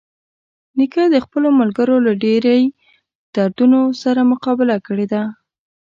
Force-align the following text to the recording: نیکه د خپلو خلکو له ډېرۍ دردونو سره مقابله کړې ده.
نیکه 0.77 1.03
د 1.13 1.15
خپلو 1.25 1.47
خلکو 1.57 1.83
له 2.05 2.13
ډېرۍ 2.23 2.63
دردونو 3.35 3.79
سره 4.03 4.21
مقابله 4.31 4.75
کړې 4.87 5.05
ده. 5.13 5.21